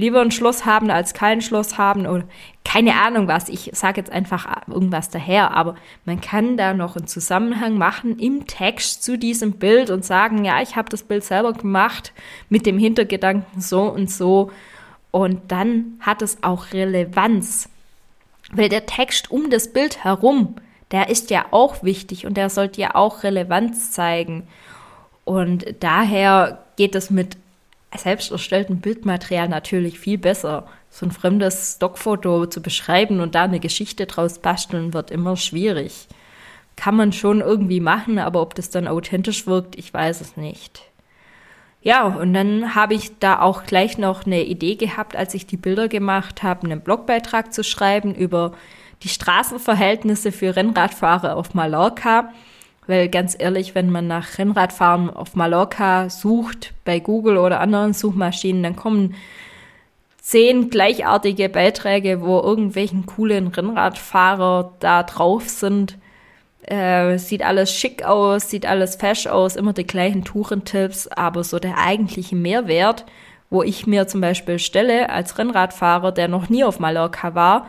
lieber 0.00 0.20
ein 0.20 0.30
Schloss 0.30 0.64
haben 0.64 0.90
als 0.90 1.14
kein 1.14 1.42
Schloss 1.42 1.78
haben 1.78 2.06
oder 2.06 2.24
keine 2.64 2.94
Ahnung 2.94 3.28
was. 3.28 3.48
Ich 3.48 3.70
sage 3.74 4.00
jetzt 4.00 4.10
einfach 4.10 4.66
irgendwas 4.66 5.10
daher, 5.10 5.52
aber 5.52 5.76
man 6.04 6.20
kann 6.20 6.56
da 6.56 6.72
noch 6.72 6.96
einen 6.96 7.06
Zusammenhang 7.06 7.76
machen 7.76 8.18
im 8.18 8.46
Text 8.46 9.04
zu 9.04 9.18
diesem 9.18 9.52
Bild 9.52 9.90
und 9.90 10.04
sagen, 10.04 10.44
ja, 10.44 10.62
ich 10.62 10.76
habe 10.76 10.88
das 10.88 11.02
Bild 11.02 11.22
selber 11.22 11.52
gemacht 11.52 12.12
mit 12.48 12.66
dem 12.66 12.78
Hintergedanken 12.78 13.60
so 13.60 13.82
und 13.82 14.10
so. 14.10 14.50
Und 15.10 15.52
dann 15.52 15.98
hat 16.00 16.22
es 16.22 16.42
auch 16.42 16.72
Relevanz. 16.72 17.68
Weil 18.52 18.68
der 18.68 18.86
Text 18.86 19.30
um 19.30 19.50
das 19.50 19.72
Bild 19.72 20.02
herum, 20.02 20.56
der 20.90 21.08
ist 21.08 21.30
ja 21.30 21.46
auch 21.50 21.82
wichtig 21.82 22.26
und 22.26 22.36
der 22.36 22.50
sollte 22.50 22.80
ja 22.80 22.94
auch 22.94 23.22
Relevanz 23.22 23.92
zeigen. 23.92 24.48
Und 25.24 25.66
daher 25.80 26.64
geht 26.76 26.94
es 26.94 27.10
mit 27.10 27.36
selbst 27.96 28.30
erstelltem 28.30 28.80
Bildmaterial 28.80 29.48
natürlich 29.48 29.98
viel 29.98 30.18
besser. 30.18 30.66
So 30.90 31.06
ein 31.06 31.12
fremdes 31.12 31.74
Stockfoto 31.76 32.46
zu 32.46 32.62
beschreiben 32.62 33.20
und 33.20 33.34
da 33.34 33.44
eine 33.44 33.60
Geschichte 33.60 34.06
draus 34.06 34.38
basteln, 34.38 34.94
wird 34.94 35.10
immer 35.10 35.36
schwierig. 35.36 36.06
Kann 36.76 36.96
man 36.96 37.12
schon 37.12 37.40
irgendwie 37.40 37.80
machen, 37.80 38.18
aber 38.18 38.40
ob 38.40 38.54
das 38.54 38.70
dann 38.70 38.88
authentisch 38.88 39.46
wirkt, 39.46 39.76
ich 39.76 39.92
weiß 39.92 40.20
es 40.20 40.36
nicht. 40.36 40.82
Ja, 41.82 42.06
und 42.06 42.34
dann 42.34 42.74
habe 42.74 42.94
ich 42.94 43.18
da 43.18 43.40
auch 43.40 43.64
gleich 43.64 43.96
noch 43.96 44.26
eine 44.26 44.44
Idee 44.44 44.76
gehabt, 44.76 45.16
als 45.16 45.34
ich 45.34 45.46
die 45.46 45.56
Bilder 45.56 45.88
gemacht 45.88 46.42
habe, 46.42 46.64
einen 46.64 46.82
Blogbeitrag 46.82 47.52
zu 47.54 47.64
schreiben 47.64 48.14
über 48.14 48.52
die 49.02 49.08
Straßenverhältnisse 49.08 50.30
für 50.30 50.56
Rennradfahrer 50.56 51.36
auf 51.36 51.54
Mallorca. 51.54 52.32
Weil 52.90 53.08
ganz 53.08 53.36
ehrlich, 53.38 53.76
wenn 53.76 53.88
man 53.88 54.08
nach 54.08 54.36
Rennradfahren 54.36 55.10
auf 55.10 55.36
Mallorca 55.36 56.10
sucht, 56.10 56.74
bei 56.84 56.98
Google 56.98 57.38
oder 57.38 57.60
anderen 57.60 57.92
Suchmaschinen, 57.92 58.64
dann 58.64 58.74
kommen 58.74 59.14
zehn 60.20 60.70
gleichartige 60.70 61.48
Beiträge, 61.48 62.20
wo 62.20 62.40
irgendwelchen 62.40 63.06
coolen 63.06 63.46
Rennradfahrer 63.46 64.72
da 64.80 65.04
drauf 65.04 65.48
sind. 65.48 65.98
Äh, 66.62 67.16
sieht 67.18 67.44
alles 67.44 67.72
schick 67.72 68.04
aus, 68.04 68.50
sieht 68.50 68.66
alles 68.66 68.96
fesch 68.96 69.28
aus, 69.28 69.54
immer 69.54 69.72
die 69.72 69.86
gleichen 69.86 70.24
Tourentipps, 70.24 71.06
aber 71.06 71.44
so 71.44 71.60
der 71.60 71.78
eigentliche 71.78 72.34
Mehrwert, 72.34 73.06
wo 73.50 73.62
ich 73.62 73.86
mir 73.86 74.08
zum 74.08 74.20
Beispiel 74.20 74.58
stelle 74.58 75.10
als 75.10 75.38
Rennradfahrer, 75.38 76.10
der 76.10 76.26
noch 76.26 76.48
nie 76.48 76.64
auf 76.64 76.80
Mallorca 76.80 77.36
war, 77.36 77.68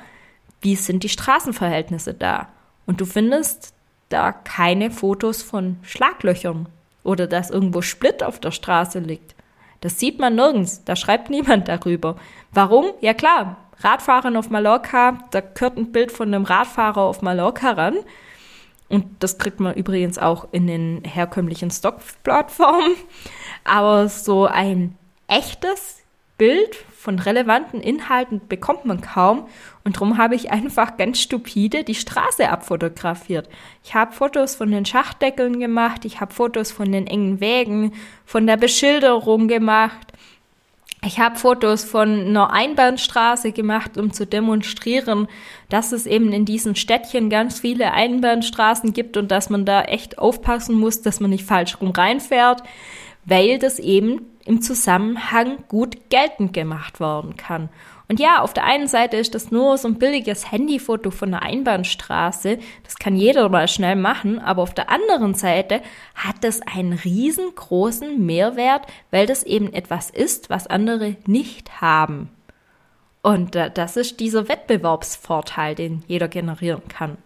wie 0.62 0.75
sind 0.75 1.04
die 1.04 1.10
Straßenverhältnisse 1.10 2.16
da? 2.16 2.48
Und 2.88 3.01
du 3.01 3.06
findest 3.06 3.75
da 4.12 4.32
keine 4.32 4.91
Fotos 4.91 5.41
von 5.41 5.77
Schlaglöchern 5.84 6.68
oder 7.03 7.27
dass 7.27 7.50
irgendwo 7.50 7.82
Split 7.82 8.24
auf 8.24 8.39
der 8.39 8.51
Straße 8.51 9.00
liegt. 9.00 9.36
Das 9.82 10.00
sieht 10.00 10.20
man 10.20 10.36
nirgends, 10.36 10.84
da 10.84 10.96
schreibt 10.96 11.30
niemand 11.30 11.68
darüber. 11.68 12.15
Warum? 12.51 12.91
Ja 13.01 13.13
klar, 13.13 13.58
Radfahren 13.80 14.36
auf 14.36 14.50
Mallorca, 14.50 15.18
da 15.32 15.41
gehört 15.41 15.77
ein 15.77 15.91
Bild 15.91 16.12
von 16.12 16.27
einem 16.27 16.44
Radfahrer 16.44 17.01
auf 17.01 17.22
Mallorca 17.22 17.72
ran. 17.72 17.98
Und 18.89 19.06
das 19.20 19.38
kriegt 19.38 19.60
man 19.60 19.74
übrigens 19.74 20.18
auch 20.18 20.48
in 20.51 20.68
den 20.68 21.03
herkömmlichen 21.06 21.72
Stockplattformen. 21.72 22.96
Aber 23.63 24.10
so 24.10 24.46
ein 24.46 24.98
echtes 25.27 26.00
Bild 26.42 26.76
von 26.98 27.20
relevanten 27.20 27.82
Inhalten 27.82 28.42
bekommt 28.50 28.84
man 28.84 29.00
kaum 29.00 29.48
und 29.84 29.98
darum 29.98 30.18
habe 30.18 30.34
ich 30.34 30.50
einfach 30.50 30.98
ganz 30.98 31.20
stupide 31.20 31.84
die 31.84 31.94
Straße 31.94 32.50
abfotografiert. 32.50 33.48
Ich 33.84 33.94
habe 33.94 34.12
Fotos 34.12 34.56
von 34.56 34.72
den 34.72 34.84
Schachdeckeln 34.84 35.60
gemacht, 35.60 36.04
ich 36.04 36.20
habe 36.20 36.34
Fotos 36.34 36.72
von 36.72 36.92
den 36.92 37.06
engen 37.06 37.42
Wegen, 37.42 37.94
von 38.26 38.48
der 38.48 38.58
Beschilderung 38.58 39.48
gemacht. 39.48 40.14
Ich 41.06 41.20
habe 41.20 41.36
Fotos 41.36 41.84
von 41.84 42.10
einer 42.10 42.52
Einbahnstraße 42.52 43.52
gemacht, 43.52 44.00
um 44.00 44.12
zu 44.12 44.26
demonstrieren, 44.26 45.28
dass 45.70 45.92
es 45.92 46.08
eben 46.08 46.34
in 46.34 46.46
diesen 46.46 46.76
Städtchen 46.76 47.30
ganz 47.30 47.60
viele 47.60 47.92
Einbahnstraßen 47.92 48.94
gibt 48.94 49.16
und 49.16 49.30
dass 49.30 49.52
man 49.52 49.64
da 49.64 49.84
echt 49.84 50.18
aufpassen 50.18 50.74
muss, 50.74 51.04
dass 51.04 51.20
man 51.20 51.30
nicht 51.30 51.46
falsch 51.46 51.80
rum 51.80 51.92
reinfährt, 51.92 52.64
weil 53.26 53.60
das 53.60 53.78
eben 53.78 54.31
im 54.46 54.62
Zusammenhang 54.62 55.64
gut 55.68 56.10
geltend 56.10 56.54
gemacht 56.54 57.00
worden 57.00 57.38
kann. 57.38 57.70
Und 58.08 58.20
ja, 58.20 58.42
auf 58.42 58.54
der 58.54 58.66
einen 58.66 58.88
Seite 58.88 59.16
ist 59.16 59.36
das 59.36 59.52
nur 59.52 59.78
so 59.78 59.88
ein 59.88 59.98
billiges 59.98 60.52
Handyfoto 60.52 61.12
von 61.12 61.34
einer 61.34 61.44
Einbahnstraße. 61.44 62.60
Das 62.84 62.98
kann 62.98 63.16
jeder 63.16 63.48
mal 63.48 63.70
schnell 63.70 63.96
machen. 63.96 64.38
Aber 64.38 64.64
auf 64.64 64.74
der 64.74 64.90
anderen 64.90 65.34
Seite 65.34 65.82
hat 66.14 66.44
das 66.44 66.62
einen 66.62 66.92
riesengroßen 66.92 68.26
Mehrwert, 68.26 68.86
weil 69.12 69.28
das 69.28 69.44
eben 69.44 69.72
etwas 69.72 70.10
ist, 70.10 70.50
was 70.50 70.68
andere 70.68 71.16
nicht 71.26 71.80
haben. 71.80 72.30
Und 73.22 73.56
das 73.56 73.96
ist 73.96 74.20
dieser 74.20 74.50
Wettbewerbsvorteil, 74.50 75.76
den 75.76 76.04
jeder 76.08 76.28
generieren 76.28 76.82
kann. 76.90 77.18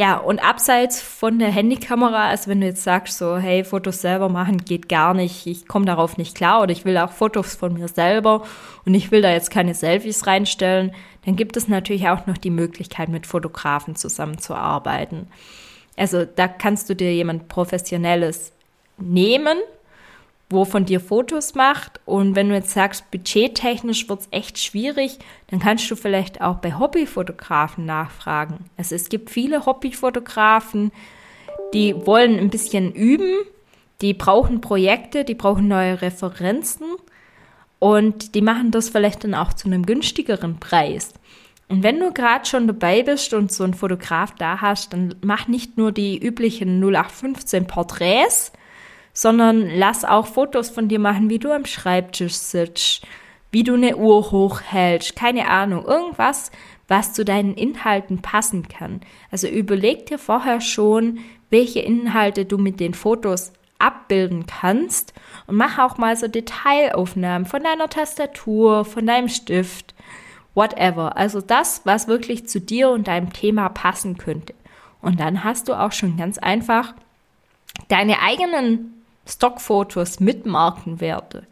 Ja, 0.00 0.16
und 0.16 0.42
abseits 0.42 1.02
von 1.02 1.38
der 1.38 1.50
Handykamera, 1.50 2.30
also 2.30 2.48
wenn 2.48 2.62
du 2.62 2.68
jetzt 2.68 2.84
sagst, 2.84 3.18
so, 3.18 3.36
hey, 3.36 3.64
Fotos 3.64 4.00
selber 4.00 4.30
machen 4.30 4.64
geht 4.64 4.88
gar 4.88 5.12
nicht, 5.12 5.46
ich 5.46 5.68
komme 5.68 5.84
darauf 5.84 6.16
nicht 6.16 6.34
klar 6.34 6.62
oder 6.62 6.72
ich 6.72 6.86
will 6.86 6.96
auch 6.96 7.12
Fotos 7.12 7.54
von 7.54 7.74
mir 7.74 7.86
selber 7.86 8.46
und 8.86 8.94
ich 8.94 9.10
will 9.10 9.20
da 9.20 9.30
jetzt 9.30 9.50
keine 9.50 9.74
Selfies 9.74 10.26
reinstellen, 10.26 10.92
dann 11.26 11.36
gibt 11.36 11.58
es 11.58 11.68
natürlich 11.68 12.08
auch 12.08 12.26
noch 12.26 12.38
die 12.38 12.48
Möglichkeit, 12.48 13.10
mit 13.10 13.26
Fotografen 13.26 13.94
zusammenzuarbeiten. 13.94 15.28
Also 15.98 16.24
da 16.24 16.48
kannst 16.48 16.88
du 16.88 16.96
dir 16.96 17.12
jemand 17.12 17.48
Professionelles 17.48 18.54
nehmen 18.96 19.58
wo 20.50 20.64
von 20.64 20.84
dir 20.84 21.00
Fotos 21.00 21.54
macht. 21.54 22.00
Und 22.04 22.34
wenn 22.34 22.48
du 22.48 22.54
jetzt 22.54 22.72
sagst, 22.72 23.10
budgettechnisch 23.10 24.08
wird 24.08 24.20
es 24.20 24.28
echt 24.32 24.58
schwierig, 24.58 25.18
dann 25.46 25.60
kannst 25.60 25.90
du 25.90 25.96
vielleicht 25.96 26.42
auch 26.42 26.56
bei 26.56 26.76
Hobbyfotografen 26.78 27.86
nachfragen. 27.86 28.66
Also 28.76 28.96
es 28.96 29.08
gibt 29.08 29.30
viele 29.30 29.64
Hobbyfotografen, 29.64 30.90
die 31.72 31.94
wollen 32.04 32.38
ein 32.38 32.50
bisschen 32.50 32.92
üben, 32.92 33.32
die 34.00 34.12
brauchen 34.12 34.60
Projekte, 34.60 35.24
die 35.24 35.34
brauchen 35.34 35.68
neue 35.68 36.02
Referenzen 36.02 36.86
und 37.78 38.34
die 38.34 38.42
machen 38.42 38.72
das 38.72 38.88
vielleicht 38.88 39.24
dann 39.24 39.34
auch 39.34 39.52
zu 39.52 39.68
einem 39.68 39.86
günstigeren 39.86 40.58
Preis. 40.58 41.14
Und 41.68 41.84
wenn 41.84 42.00
du 42.00 42.12
gerade 42.12 42.46
schon 42.46 42.66
dabei 42.66 43.04
bist 43.04 43.32
und 43.32 43.52
so 43.52 43.62
einen 43.62 43.74
Fotograf 43.74 44.34
da 44.36 44.60
hast, 44.60 44.92
dann 44.92 45.14
mach 45.22 45.46
nicht 45.46 45.78
nur 45.78 45.92
die 45.92 46.18
üblichen 46.18 46.80
0815 46.82 47.68
Porträts, 47.68 48.50
sondern 49.12 49.68
lass 49.68 50.04
auch 50.04 50.26
Fotos 50.26 50.70
von 50.70 50.88
dir 50.88 50.98
machen, 50.98 51.30
wie 51.30 51.38
du 51.38 51.52
am 51.52 51.64
Schreibtisch 51.64 52.34
sitzt, 52.34 53.02
wie 53.50 53.64
du 53.64 53.74
eine 53.74 53.96
Uhr 53.96 54.30
hochhältst, 54.30 55.16
keine 55.16 55.48
Ahnung, 55.48 55.84
irgendwas, 55.84 56.50
was 56.88 57.12
zu 57.12 57.24
deinen 57.24 57.54
Inhalten 57.54 58.22
passen 58.22 58.68
kann. 58.68 59.00
Also 59.30 59.46
überleg 59.46 60.06
dir 60.06 60.18
vorher 60.18 60.60
schon, 60.60 61.18
welche 61.48 61.80
Inhalte 61.80 62.44
du 62.44 62.58
mit 62.58 62.80
den 62.80 62.94
Fotos 62.94 63.52
abbilden 63.78 64.46
kannst 64.46 65.14
und 65.46 65.56
mach 65.56 65.78
auch 65.78 65.96
mal 65.98 66.16
so 66.16 66.28
Detailaufnahmen 66.28 67.46
von 67.46 67.62
deiner 67.62 67.88
Tastatur, 67.88 68.84
von 68.84 69.06
deinem 69.06 69.28
Stift, 69.28 69.94
whatever. 70.54 71.16
Also 71.16 71.40
das, 71.40 71.82
was 71.84 72.08
wirklich 72.08 72.46
zu 72.46 72.60
dir 72.60 72.90
und 72.90 73.08
deinem 73.08 73.32
Thema 73.32 73.68
passen 73.68 74.18
könnte. 74.18 74.54
Und 75.00 75.18
dann 75.18 75.44
hast 75.44 75.68
du 75.68 75.74
auch 75.74 75.92
schon 75.92 76.16
ganz 76.16 76.38
einfach 76.38 76.94
deine 77.88 78.20
eigenen 78.20 78.99
Stockfotos 79.30 80.20
mit 80.20 80.46
Markenwerte. 80.46 81.46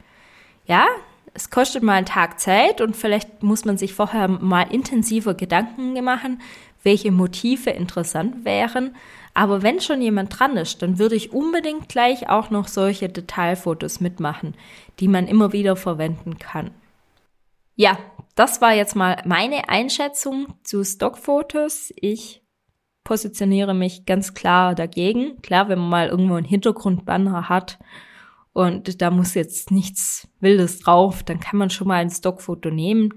Ja, 0.67 0.87
es 1.35 1.51
kostet 1.51 1.83
mal 1.83 1.95
einen 1.95 2.07
Tag 2.07 2.41
Zeit 2.41 2.81
und 2.81 2.97
vielleicht 2.97 3.43
muss 3.43 3.65
man 3.65 3.79
sich 3.79 3.95
vorher 3.95 4.29
mal 4.29 4.63
intensiver 4.73 5.35
Gedanken 5.35 5.93
machen, 6.03 6.41
welche 6.83 7.13
Motive 7.13 7.71
interessant 7.71 8.45
wären. 8.45 8.97
Aber 9.35 9.63
wenn 9.63 9.81
schon 9.81 10.03
jemand 10.03 10.39
dran 10.39 10.57
ist, 10.57 10.83
dann 10.83 10.99
würde 10.99 11.15
ich 11.15 11.33
unbedingt 11.33 11.89
gleich 11.89 12.29
auch 12.29 12.51
noch 12.51 12.67
solche 12.67 13.09
Detailfotos 13.09 14.01
mitmachen, 14.01 14.55
die 14.99 15.09
man 15.09 15.29
immer 15.29 15.53
wieder 15.53 15.77
verwenden 15.77 16.39
kann. 16.39 16.73
Ja, 17.77 17.99
das 18.35 18.61
war 18.61 18.75
jetzt 18.75 18.97
mal 18.97 19.23
meine 19.25 19.69
Einschätzung 19.69 20.55
zu 20.65 20.83
Stockfotos. 20.83 21.93
Ich 21.95 22.43
positioniere 23.09 23.73
mich 23.73 24.05
ganz 24.05 24.35
klar 24.35 24.75
dagegen. 24.75 25.41
Klar, 25.41 25.71
wenn 25.71 25.79
man 25.79 25.89
mal 25.89 26.09
irgendwo 26.09 26.35
einen 26.35 26.45
Hintergrundbanner 26.45 27.49
hat 27.49 27.79
und 28.53 29.01
da 29.01 29.11
muss 29.11 29.33
jetzt 29.33 29.71
nichts 29.71 30.29
Wildes 30.41 30.81
drauf, 30.81 31.23
dann 31.23 31.41
kann 31.41 31.59
man 31.59 31.71
schon 31.71 31.89
mal 31.89 32.03
ein 32.03 32.11
Stockfoto 32.11 32.69
nehmen. 32.69 33.15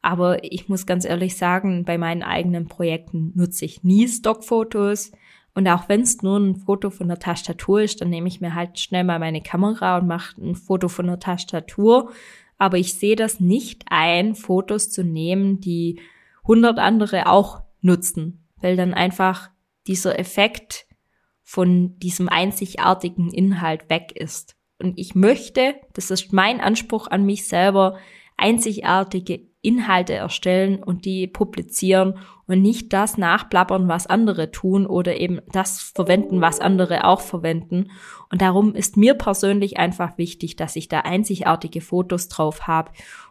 Aber 0.00 0.42
ich 0.42 0.70
muss 0.70 0.86
ganz 0.86 1.04
ehrlich 1.04 1.36
sagen, 1.36 1.84
bei 1.84 1.98
meinen 1.98 2.22
eigenen 2.22 2.68
Projekten 2.68 3.32
nutze 3.34 3.66
ich 3.66 3.84
nie 3.84 4.08
Stockfotos. 4.08 5.12
Und 5.54 5.68
auch 5.68 5.90
wenn 5.90 6.00
es 6.00 6.22
nur 6.22 6.38
ein 6.38 6.56
Foto 6.56 6.88
von 6.88 7.08
der 7.08 7.18
Tastatur 7.18 7.82
ist, 7.82 8.00
dann 8.00 8.08
nehme 8.08 8.28
ich 8.28 8.40
mir 8.40 8.54
halt 8.54 8.78
schnell 8.78 9.04
mal 9.04 9.18
meine 9.18 9.42
Kamera 9.42 9.98
und 9.98 10.06
mache 10.06 10.40
ein 10.40 10.54
Foto 10.54 10.88
von 10.88 11.06
der 11.06 11.18
Tastatur. 11.20 12.10
Aber 12.56 12.78
ich 12.78 12.94
sehe 12.94 13.14
das 13.14 13.40
nicht 13.40 13.84
ein, 13.90 14.36
Fotos 14.36 14.88
zu 14.88 15.04
nehmen, 15.04 15.60
die 15.60 16.00
100 16.44 16.78
andere 16.78 17.26
auch 17.28 17.60
nutzen, 17.82 18.43
weil 18.64 18.76
dann 18.76 18.94
einfach 18.94 19.50
dieser 19.86 20.18
Effekt 20.18 20.86
von 21.42 21.98
diesem 21.98 22.28
einzigartigen 22.28 23.30
Inhalt 23.30 23.90
weg 23.90 24.12
ist. 24.14 24.56
Und 24.78 24.98
ich 24.98 25.14
möchte, 25.14 25.74
das 25.92 26.10
ist 26.10 26.32
mein 26.32 26.60
Anspruch 26.60 27.06
an 27.06 27.24
mich 27.24 27.46
selber, 27.46 27.98
einzigartige 28.36 29.46
Inhalte 29.60 30.14
erstellen 30.14 30.82
und 30.82 31.04
die 31.04 31.26
publizieren 31.26 32.18
und 32.46 32.60
nicht 32.60 32.92
das 32.92 33.16
nachplappern, 33.16 33.88
was 33.88 34.06
andere 34.06 34.50
tun 34.50 34.86
oder 34.86 35.18
eben 35.20 35.40
das 35.52 35.80
verwenden, 35.80 36.40
was 36.40 36.60
andere 36.60 37.04
auch 37.04 37.20
verwenden. 37.20 37.90
Und 38.30 38.42
darum 38.42 38.74
ist 38.74 38.96
mir 38.96 39.14
persönlich 39.14 39.78
einfach 39.78 40.18
wichtig, 40.18 40.56
dass 40.56 40.76
ich 40.76 40.88
da 40.88 41.00
einzigartige 41.00 41.80
Fotos 41.80 42.28
drauf 42.28 42.66
habe 42.66 42.90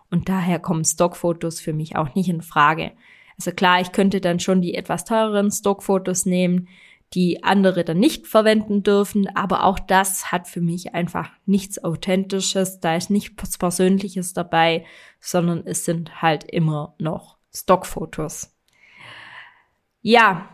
und 0.10 0.30
daher 0.30 0.60
kommen 0.60 0.86
Stockfotos 0.86 1.60
für 1.60 1.74
mich 1.74 1.96
auch 1.96 2.16
nicht 2.16 2.30
in 2.30 2.42
Frage. 2.42 2.94
Also 3.38 3.52
klar, 3.52 3.82
ich 3.82 3.92
könnte 3.92 4.22
dann 4.22 4.40
schon 4.40 4.62
die 4.62 4.76
etwas 4.76 5.06
teureren 5.06 5.52
Stockfotos 5.52 6.26
nehmen, 6.26 6.68
die 7.14 7.44
andere 7.44 7.84
dann 7.84 8.00
nicht 8.00 8.28
verwenden 8.28 8.84
dürfen. 8.84 9.28
Aber 9.36 9.66
auch 9.66 9.80
das 9.80 10.32
hat 10.32 10.48
für 10.48 10.62
mich 10.62 10.94
einfach 10.94 11.30
nichts 11.46 11.84
Authentisches. 11.84 12.80
Da 12.80 12.96
ist 12.96 13.10
nichts 13.10 13.58
Persönliches 13.58 14.34
dabei, 14.34 14.86
sondern 15.20 15.64
es 15.66 15.86
sind 15.86 16.22
halt 16.22 16.44
immer 16.46 16.96
noch 16.98 17.38
Stockfotos. 17.54 18.56
Ja, 20.02 20.50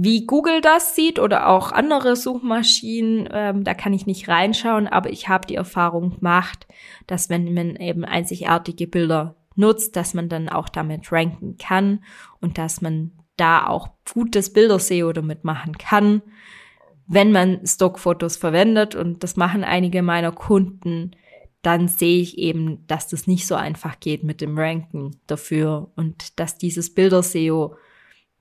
wie 0.00 0.26
Google 0.26 0.60
das 0.60 0.94
sieht 0.94 1.18
oder 1.18 1.48
auch 1.48 1.72
andere 1.72 2.14
Suchmaschinen, 2.14 3.28
ähm, 3.32 3.64
da 3.64 3.74
kann 3.74 3.92
ich 3.92 4.06
nicht 4.06 4.28
reinschauen, 4.28 4.86
aber 4.86 5.10
ich 5.10 5.28
habe 5.28 5.48
die 5.48 5.56
Erfahrung 5.56 6.16
gemacht, 6.16 6.68
dass 7.08 7.30
wenn 7.30 7.52
man 7.52 7.74
eben 7.74 8.04
einzigartige 8.04 8.86
Bilder 8.86 9.34
nutzt, 9.58 9.96
dass 9.96 10.14
man 10.14 10.28
dann 10.28 10.48
auch 10.48 10.68
damit 10.68 11.12
ranken 11.12 11.56
kann 11.58 12.04
und 12.40 12.58
dass 12.58 12.80
man 12.80 13.12
da 13.36 13.66
auch 13.66 13.90
gutes 14.12 14.52
Bilder-SEO 14.52 15.12
damit 15.12 15.44
machen 15.44 15.78
kann, 15.78 16.22
wenn 17.06 17.32
man 17.32 17.66
Stockfotos 17.66 18.36
verwendet. 18.36 18.94
Und 18.94 19.22
das 19.22 19.36
machen 19.36 19.64
einige 19.64 20.02
meiner 20.02 20.32
Kunden. 20.32 21.12
Dann 21.62 21.88
sehe 21.88 22.20
ich 22.20 22.38
eben, 22.38 22.86
dass 22.86 23.08
das 23.08 23.26
nicht 23.26 23.46
so 23.46 23.54
einfach 23.54 24.00
geht 24.00 24.22
mit 24.24 24.40
dem 24.40 24.58
Ranken 24.58 25.20
dafür 25.26 25.90
und 25.96 26.38
dass 26.38 26.58
dieses 26.58 26.94
Bilder-SEO, 26.94 27.76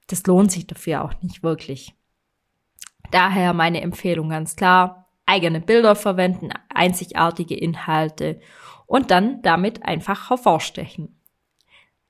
das 0.08 0.26
lohnt 0.26 0.52
sich 0.52 0.68
dafür 0.68 1.04
auch 1.04 1.14
nicht 1.22 1.44
wirklich. 1.44 1.94
Daher 3.12 3.54
meine 3.54 3.82
Empfehlung 3.82 4.30
ganz 4.30 4.56
klar, 4.56 5.08
eigene 5.26 5.62
Bilder 5.62 5.96
verwenden, 5.96 6.50
einzigartige 6.70 7.56
Inhalte 7.56 8.40
und 8.88 9.12
dann 9.12 9.44
damit 9.44 9.84
einfach 9.84 10.32
hervorstechen. 10.32 11.22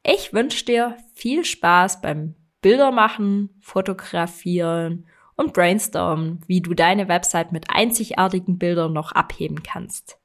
Ich 0.03 0.31
wünsche 0.31 0.63
dir 0.63 0.97
viel 1.13 1.43
Spaß 1.43 1.99
beim 1.99 2.35
Bilder 2.61 2.91
machen, 2.91 3.49
fotografieren 3.59 5.05
und 5.35 5.53
brainstormen, 5.53 6.41
wie 6.47 6.61
du 6.61 6.73
deine 6.73 7.09
Website 7.09 7.51
mit 7.51 7.69
einzigartigen 7.69 8.57
Bildern 8.57 8.93
noch 8.93 9.11
abheben 9.11 9.63
kannst. 9.63 10.17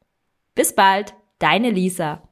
Bis 0.54 0.74
bald, 0.74 1.14
deine 1.38 1.70
Lisa. 1.70 2.28